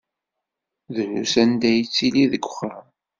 [0.95, 2.87] Drus anda ay yettili deg uxxam.